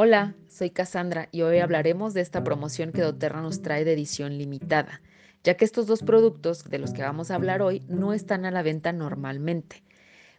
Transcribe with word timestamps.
Hola, 0.00 0.36
soy 0.48 0.70
Cassandra 0.70 1.28
y 1.32 1.42
hoy 1.42 1.58
hablaremos 1.58 2.14
de 2.14 2.20
esta 2.20 2.44
promoción 2.44 2.92
que 2.92 3.02
doTERRA 3.02 3.42
nos 3.42 3.62
trae 3.62 3.84
de 3.84 3.94
edición 3.94 4.38
limitada, 4.38 5.00
ya 5.42 5.56
que 5.56 5.64
estos 5.64 5.88
dos 5.88 6.04
productos 6.04 6.62
de 6.62 6.78
los 6.78 6.92
que 6.92 7.02
vamos 7.02 7.32
a 7.32 7.34
hablar 7.34 7.62
hoy 7.62 7.82
no 7.88 8.12
están 8.12 8.44
a 8.44 8.52
la 8.52 8.62
venta 8.62 8.92
normalmente. 8.92 9.82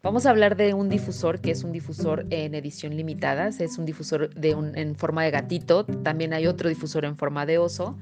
Vamos 0.02 0.26
a 0.26 0.30
hablar 0.30 0.56
de 0.56 0.74
un 0.74 0.88
difusor 0.88 1.42
que 1.42 1.52
es 1.52 1.66
un 1.66 1.74
difusor 1.74 2.26
en 2.30 2.56
edición 2.56 2.96
limitada, 2.96 3.50
es 3.50 3.78
un 3.78 3.86
difusor 3.86 4.34
de 4.34 4.52
en 4.52 4.96
forma 4.96 5.26
de 5.26 5.32
gatito, 5.32 5.84
también 5.84 6.32
hay 6.32 6.48
otro 6.48 6.70
difusor 6.70 7.04
en 7.04 7.18
forma 7.18 7.46
de 7.46 7.58
oso 7.58 7.98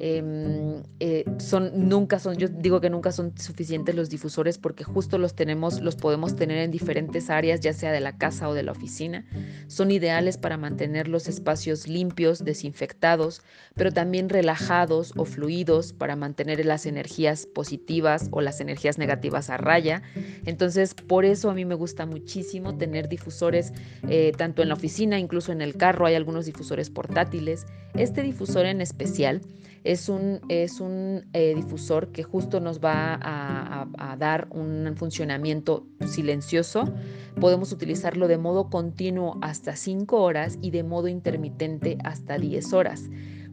Em, 0.00 0.84
eh, 1.00 1.24
son, 1.38 1.88
nunca 1.88 2.20
son, 2.20 2.36
yo 2.36 2.46
digo 2.46 2.80
que 2.80 2.88
nunca 2.88 3.10
son 3.10 3.36
suficientes 3.36 3.96
los 3.96 4.08
difusores 4.08 4.56
porque 4.56 4.84
justo 4.84 5.18
los 5.18 5.34
tenemos, 5.34 5.80
los 5.80 5.96
podemos 5.96 6.36
tener 6.36 6.58
en 6.58 6.70
diferentes 6.70 7.30
áreas, 7.30 7.58
ya 7.58 7.72
sea 7.72 7.90
de 7.90 7.98
la 7.98 8.16
casa 8.16 8.48
o 8.48 8.54
de 8.54 8.62
la 8.62 8.70
oficina. 8.70 9.26
Son 9.66 9.90
ideales 9.90 10.38
para 10.38 10.56
mantener 10.56 11.08
los 11.08 11.26
espacios 11.26 11.88
limpios, 11.88 12.44
desinfectados, 12.44 13.42
pero 13.74 13.90
también 13.90 14.28
relajados 14.28 15.12
o 15.16 15.24
fluidos 15.24 15.92
para 15.92 16.14
mantener 16.14 16.64
las 16.64 16.86
energías 16.86 17.46
positivas 17.46 18.28
o 18.30 18.40
las 18.40 18.60
energías 18.60 18.98
negativas 18.98 19.50
a 19.50 19.56
raya. 19.56 20.02
Entonces, 20.46 20.94
por 20.94 21.24
eso 21.24 21.50
a 21.50 21.54
mí 21.54 21.64
me 21.64 21.74
gusta 21.74 22.06
muchísimo 22.06 22.78
tener 22.78 23.08
difusores 23.08 23.72
eh, 24.08 24.30
tanto 24.36 24.62
en 24.62 24.68
la 24.68 24.74
oficina, 24.74 25.18
incluso 25.18 25.50
en 25.50 25.60
el 25.60 25.76
carro, 25.76 26.06
hay 26.06 26.14
algunos 26.14 26.46
difusores 26.46 26.88
portátiles. 26.88 27.66
Este 27.94 28.22
difusor 28.22 28.64
en 28.66 28.80
especial 28.80 29.40
es 29.88 30.10
un, 30.10 30.42
es 30.50 30.80
un 30.80 31.24
eh, 31.32 31.54
difusor 31.56 32.12
que 32.12 32.22
justo 32.22 32.60
nos 32.60 32.78
va 32.78 33.18
a, 33.22 34.16
dar 34.18 34.46
un 34.50 34.92
funcionamiento 34.96 35.86
silencioso. 36.06 36.92
Podemos 37.40 37.72
utilizarlo 37.72 38.28
de 38.28 38.36
modo 38.36 38.68
continuo 38.68 39.38
hasta 39.40 39.76
5 39.76 40.20
horas 40.20 40.58
y 40.60 40.72
de 40.72 40.82
modo 40.82 41.08
intermitente 41.08 41.96
hasta 42.04 42.36
10 42.36 42.72
horas. 42.74 43.08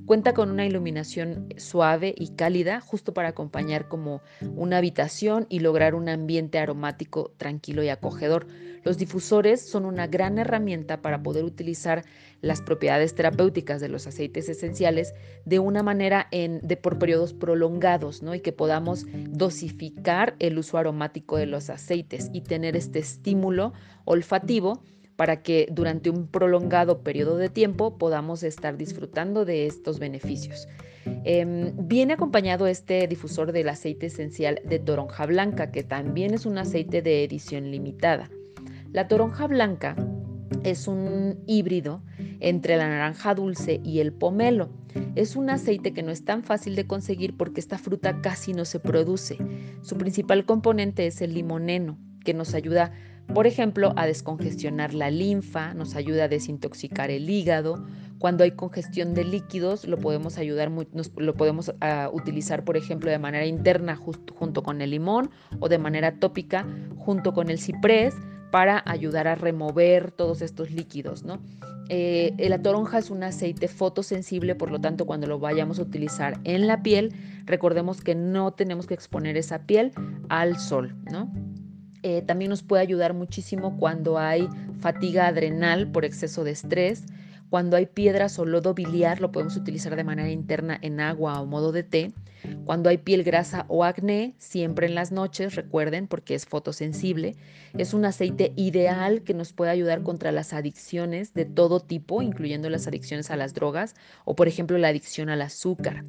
Cuenta 0.06 0.36
con 0.36 0.52
una 0.52 0.68
iluminación 0.68 1.48
suave 1.58 2.14
y 2.16 2.36
cálida, 2.36 2.80
justo 2.80 3.14
para 3.14 3.30
acompañar 3.30 3.88
como 3.88 4.22
una 4.56 4.78
habitación 4.78 5.48
y 5.50 5.60
lograr 5.60 5.96
un 5.96 6.10
ambiente 6.10 6.60
aromático 6.60 7.34
tranquilo 7.38 7.82
y 7.82 7.90
acogedor. 7.90 8.46
Los 8.84 9.00
difusores 9.00 9.68
son 9.68 9.84
una 9.84 10.06
gran 10.06 10.38
herramienta 10.38 11.02
para 11.02 11.24
poder 11.24 11.44
utilizar 11.44 12.06
las 12.42 12.62
propiedades 12.62 13.16
terapéuticas 13.16 13.82
de 13.82 13.90
los 13.90 14.06
aceites 14.06 14.48
esenciales 14.48 15.16
de 15.44 15.58
una 15.58 15.82
manera 15.82 16.28
en, 16.30 16.60
de 16.62 16.78
por 16.78 17.00
periodos 17.00 17.34
prolongados, 17.34 18.22
¿no? 18.22 18.36
Y 18.36 18.42
que 18.42 18.52
podamos 18.52 19.08
dosificar 19.30 20.36
el 20.38 20.60
uso 20.60 20.78
aromático 20.78 21.38
de 21.38 21.48
los 21.48 21.72
aceites 21.72 22.30
y 22.32 22.42
tener 22.42 22.76
este 22.76 23.00
estímulo 23.00 23.74
olfativo 24.06 24.84
para 25.16 25.42
que 25.42 25.68
durante 25.72 26.10
un 26.10 26.28
prolongado 26.28 27.02
periodo 27.02 27.38
de 27.38 27.50
tiempo 27.50 27.98
podamos 27.98 28.44
estar 28.44 28.78
disfrutando 28.78 29.46
de 29.46 29.66
estos 29.66 30.00
beneficios. 30.00 30.68
Em, 31.24 31.74
viene 31.78 32.14
acompañado 32.14 32.68
este 32.68 33.08
difusor 33.08 33.52
del 33.52 33.70
aceite 33.70 34.08
esencial 34.08 34.62
de 34.66 34.80
toronja 34.80 35.26
blanca, 35.26 35.72
que 35.72 35.84
también 35.84 36.34
es 36.34 36.46
un 36.46 36.58
aceite 36.58 37.02
de 37.02 37.24
edición 37.24 37.72
limitada. 37.72 38.30
La 38.92 39.08
toronja 39.08 39.48
blanca 39.48 39.96
es 40.64 40.88
un 40.88 41.40
híbrido 41.46 42.02
entre 42.40 42.78
la 42.78 42.88
naranja 42.88 43.36
dulce 43.36 43.80
y 43.84 44.00
el 44.00 44.14
pomelo. 44.14 44.70
Es 45.16 45.36
un 45.36 45.50
aceite 45.50 45.94
que 45.94 46.04
no 46.04 46.12
es 46.12 46.26
tan 46.26 46.44
fácil 46.44 46.76
de 46.76 46.88
conseguir 46.88 47.38
porque 47.38 47.60
esta 47.60 47.78
fruta 47.78 48.22
casi 48.22 48.54
no 48.54 48.66
se 48.66 48.80
produce. 48.80 49.38
Su 49.82 49.98
principal 49.98 50.46
componente 50.46 51.06
es 51.08 51.22
el 51.22 51.34
limoneno, 51.34 51.98
que 52.24 52.34
nos 52.34 52.54
ayuda 52.54 52.92
por 53.34 53.48
ejemplo, 53.48 53.94
a 53.96 54.06
descongestionar 54.06 54.94
la 54.94 55.10
linfa, 55.12 55.74
nos 55.74 55.96
ayuda 55.96 56.26
a 56.26 56.28
desintoxicar 56.28 57.10
el 57.10 57.30
hígado. 57.30 57.86
Cuando 58.20 58.44
hay 58.44 58.52
congestión 58.52 59.14
de 59.14 59.24
líquidos, 59.24 59.86
lo 59.86 59.98
podemos 59.98 60.38
ayudar, 60.38 60.72
lo 61.18 61.34
podemos 61.34 61.74
ah, 61.82 62.10
utilizar, 62.14 62.64
por 62.64 62.78
ejemplo, 62.78 63.10
de 63.10 63.20
manera 63.20 63.46
interna 63.46 63.96
junto 63.96 64.64
con 64.64 64.82
el 64.82 64.92
limón 64.92 65.32
o 65.60 65.68
de 65.70 65.78
manera 65.78 66.20
tópica 66.20 66.66
junto 66.98 67.34
con 67.34 67.50
el 67.50 67.60
ciprés 67.60 68.16
para 68.52 68.82
ayudar 68.86 69.28
a 69.28 69.36
remover 69.36 70.12
todos 70.12 70.42
estos 70.42 70.72
líquidos, 70.72 71.24
¿no? 71.24 71.40
Eh, 71.90 72.34
la 72.50 72.62
toronja 72.62 72.98
es 72.98 73.10
un 73.10 73.24
aceite 73.24 73.68
fotosensible, 73.68 74.56
por 74.56 74.72
lo 74.72 74.80
tanto, 74.80 75.06
cuando 75.06 75.28
lo 75.28 75.40
vayamos 75.40 75.78
a 75.80 75.82
utilizar 75.82 76.40
en 76.46 76.66
la 76.66 76.82
piel, 76.82 77.14
recordemos 77.46 78.02
que 78.02 78.16
no 78.16 78.54
tenemos 78.54 78.88
que 78.88 78.94
exponer 78.94 79.36
esa 79.38 79.60
piel 79.64 79.92
al 80.30 80.58
sol, 80.58 80.96
¿no? 81.12 81.32
Eh, 82.08 82.22
también 82.22 82.50
nos 82.50 82.62
puede 82.62 82.84
ayudar 82.84 83.16
muchísimo 83.16 83.80
cuando 83.80 84.20
hay 84.20 84.48
fatiga 84.80 85.26
adrenal 85.26 85.88
por 85.92 86.06
exceso 86.06 86.44
de 86.44 86.52
estrés. 86.52 87.04
Cuando 87.50 87.78
hay 87.78 87.88
piedras 87.88 88.38
o 88.38 88.46
lodo 88.46 88.76
biliar, 88.76 89.22
lo 89.22 89.32
podemos 89.32 89.58
utilizar 89.58 89.96
de 89.96 90.04
manera 90.04 90.30
interna 90.30 90.78
en 90.84 91.00
agua 91.00 91.42
o 91.42 91.48
modo 91.48 91.72
de 91.72 91.82
té. 91.82 92.14
Cuando 92.64 92.92
hay 92.92 93.00
piel 93.00 93.24
grasa 93.24 93.66
o 93.70 93.84
acné, 93.84 94.36
siempre 94.38 94.86
en 94.86 94.94
las 94.94 95.12
noches, 95.12 95.56
recuerden, 95.56 96.06
porque 96.08 96.36
es 96.36 96.46
fotosensible. 96.46 97.38
Es 97.76 97.96
un 97.96 98.06
aceite 98.06 98.54
ideal 98.56 99.24
que 99.24 99.34
nos 99.34 99.52
puede 99.52 99.72
ayudar 99.72 100.04
contra 100.04 100.32
las 100.32 100.54
adicciones 100.54 101.34
de 101.34 101.46
todo 101.46 101.80
tipo, 101.80 102.22
incluyendo 102.22 102.70
las 102.70 102.86
adicciones 102.86 103.32
a 103.32 103.36
las 103.36 103.56
drogas 103.56 103.96
o, 104.26 104.36
por 104.36 104.48
ejemplo, 104.48 104.78
la 104.78 104.90
adicción 104.90 105.30
al 105.30 105.42
azúcar. 105.42 106.06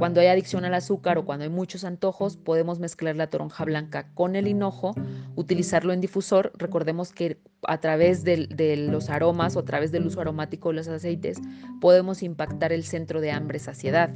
Cuando 0.00 0.22
hay 0.22 0.28
adicción 0.28 0.64
al 0.64 0.72
azúcar 0.72 1.18
o 1.18 1.26
cuando 1.26 1.42
hay 1.42 1.50
muchos 1.50 1.84
antojos, 1.84 2.38
podemos 2.38 2.78
mezclar 2.78 3.16
la 3.16 3.26
toronja 3.26 3.66
blanca 3.66 4.08
con 4.14 4.34
el 4.34 4.48
hinojo, 4.48 4.94
utilizarlo 5.36 5.92
en 5.92 6.00
difusor. 6.00 6.52
Recordemos 6.56 7.12
que 7.12 7.38
a 7.64 7.80
través 7.80 8.24
de, 8.24 8.78
los 8.90 9.10
aromas 9.10 9.56
o 9.56 9.58
a 9.58 9.64
través 9.66 9.92
del 9.92 10.06
uso 10.06 10.22
aromático 10.22 10.70
de 10.70 10.76
los 10.76 10.88
aceites 10.88 11.38
podemos 11.82 12.22
impactar 12.22 12.72
el 12.72 12.84
centro 12.84 13.20
de 13.20 13.30
hambre-saciedad. 13.30 14.14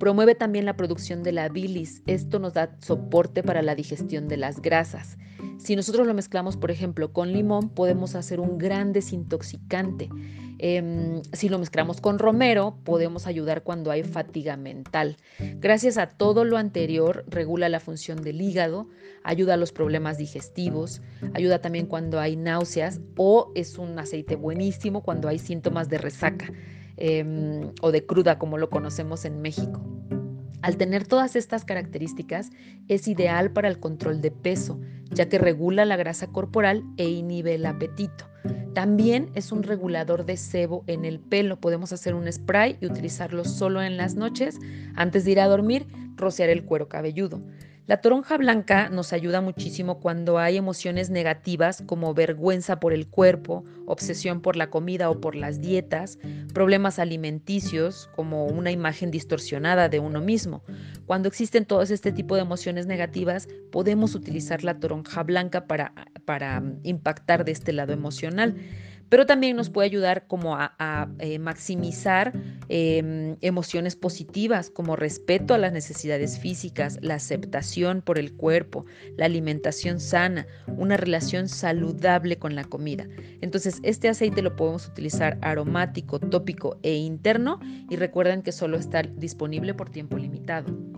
Promueve 0.00 0.34
también 0.34 0.64
la 0.64 0.76
producción 0.76 1.22
de 1.22 1.30
la 1.30 1.48
bilis. 1.48 2.02
Esto 2.08 2.40
nos 2.40 2.54
da 2.54 2.76
soporte 2.80 3.44
para 3.44 3.62
la 3.62 3.76
digestión 3.76 4.26
de 4.26 4.38
las 4.38 4.60
grasas. 4.60 5.16
Si 5.58 5.76
nosotros 5.76 6.08
lo 6.08 6.14
mezclamos, 6.14 6.56
por 6.56 6.72
ejemplo, 6.72 7.12
con 7.12 7.32
limón, 7.32 7.68
podemos 7.68 8.16
hacer 8.16 8.40
un 8.40 8.58
gran 8.58 8.92
desintoxicante. 8.92 10.08
Em, 10.66 11.20
si 11.34 11.50
lo 11.50 11.58
mezclamos 11.58 12.00
con 12.00 12.18
romero, 12.18 12.78
podemos 12.84 13.26
ayudar 13.26 13.64
cuando 13.64 13.90
hay 13.90 14.02
fatiga 14.02 14.56
mental. 14.56 15.18
Gracias 15.56 15.98
a 15.98 16.06
todo 16.06 16.46
lo 16.46 16.56
anterior, 16.56 17.22
regula 17.28 17.68
la 17.68 17.80
función 17.80 18.22
del 18.22 18.40
hígado, 18.40 18.88
ayuda 19.24 19.54
a 19.54 19.56
los 19.58 19.72
problemas 19.72 20.16
digestivos, 20.16 21.02
ayuda 21.34 21.60
también 21.60 21.84
cuando 21.84 22.18
hay 22.18 22.36
náuseas 22.36 23.02
o 23.18 23.52
es 23.54 23.76
un 23.76 23.98
aceite 23.98 24.36
buenísimo 24.36 25.02
cuando 25.02 25.28
hay 25.28 25.38
síntomas 25.38 25.90
de 25.90 25.98
resaca 25.98 26.50
em, 26.96 27.70
o 27.82 27.92
de 27.92 28.06
cruda, 28.06 28.38
como 28.38 28.56
lo 28.56 28.70
conocemos 28.70 29.26
en 29.26 29.42
México. 29.42 29.82
Al 30.64 30.78
tener 30.78 31.06
todas 31.06 31.36
estas 31.36 31.66
características, 31.66 32.50
es 32.88 33.06
ideal 33.06 33.50
para 33.50 33.68
el 33.68 33.78
control 33.78 34.22
de 34.22 34.30
peso, 34.30 34.80
ya 35.10 35.28
que 35.28 35.36
regula 35.36 35.84
la 35.84 35.98
grasa 35.98 36.28
corporal 36.28 36.82
e 36.96 37.06
inhibe 37.06 37.56
el 37.56 37.66
apetito. 37.66 38.30
También 38.72 39.28
es 39.34 39.52
un 39.52 39.62
regulador 39.62 40.24
de 40.24 40.38
sebo 40.38 40.82
en 40.86 41.04
el 41.04 41.20
pelo. 41.20 41.60
Podemos 41.60 41.92
hacer 41.92 42.14
un 42.14 42.32
spray 42.32 42.78
y 42.80 42.86
utilizarlo 42.86 43.44
solo 43.44 43.82
en 43.82 43.98
las 43.98 44.14
noches. 44.14 44.58
Antes 44.94 45.26
de 45.26 45.32
ir 45.32 45.40
a 45.40 45.48
dormir, 45.48 45.86
rociar 46.16 46.48
el 46.48 46.64
cuero 46.64 46.88
cabelludo. 46.88 47.42
La 47.86 47.98
toronja 47.98 48.38
blanca 48.38 48.88
nos 48.88 49.12
ayuda 49.12 49.42
muchísimo 49.42 50.00
cuando 50.00 50.38
hay 50.38 50.56
emociones 50.56 51.10
negativas 51.10 51.82
como 51.84 52.14
vergüenza 52.14 52.80
por 52.80 52.94
el 52.94 53.06
cuerpo, 53.08 53.62
obsesión 53.84 54.40
por 54.40 54.56
la 54.56 54.70
comida 54.70 55.10
o 55.10 55.20
por 55.20 55.34
las 55.34 55.60
dietas, 55.60 56.18
problemas 56.54 56.98
alimenticios 56.98 58.08
como 58.16 58.46
una 58.46 58.70
imagen 58.70 59.10
distorsionada 59.10 59.90
de 59.90 60.00
uno 60.00 60.22
mismo. 60.22 60.62
Cuando 61.04 61.28
existen 61.28 61.66
todos 61.66 61.90
este 61.90 62.10
tipo 62.10 62.36
de 62.36 62.40
emociones 62.40 62.86
negativas, 62.86 63.48
podemos 63.70 64.14
utilizar 64.14 64.64
la 64.64 64.80
toronja 64.80 65.22
blanca 65.22 65.66
para, 65.66 65.92
para 66.24 66.62
impactar 66.84 67.44
de 67.44 67.52
este 67.52 67.74
lado 67.74 67.92
emocional 67.92 68.56
pero 69.14 69.26
también 69.26 69.54
nos 69.54 69.70
puede 69.70 69.86
ayudar 69.86 70.26
como 70.26 70.56
a, 70.56 71.08
eh, 71.20 71.38
maximizar 71.38 72.32
em, 72.68 73.36
emociones 73.42 73.94
positivas 73.94 74.70
como 74.70 74.96
respeto 74.96 75.54
a 75.54 75.58
las 75.58 75.72
necesidades 75.72 76.40
físicas, 76.40 76.98
la 77.00 77.14
aceptación 77.14 78.02
por 78.02 78.18
el 78.18 78.32
cuerpo, 78.32 78.86
la 79.16 79.26
alimentación 79.26 80.00
sana, 80.00 80.48
una 80.66 80.96
relación 80.96 81.48
saludable 81.48 82.38
con 82.40 82.56
la 82.56 82.64
comida. 82.64 83.06
Entonces, 83.40 83.78
este 83.84 84.08
aceite 84.08 84.42
lo 84.42 84.56
podemos 84.56 84.88
utilizar 84.88 85.38
aromático, 85.42 86.18
tópico 86.18 86.80
e 86.82 86.96
interno 86.96 87.60
y 87.88 87.94
recuerden 87.94 88.42
que 88.42 88.50
solo 88.50 88.78
está 88.78 89.02
disponible 89.02 89.74
por 89.74 89.90
tiempo 89.90 90.18
limitado. 90.18 90.93